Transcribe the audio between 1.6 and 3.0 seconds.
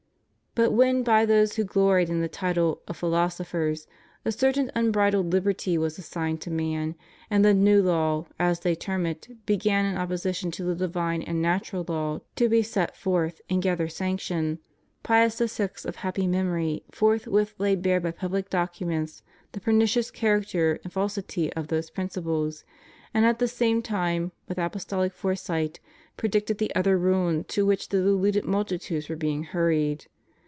gloried in the title of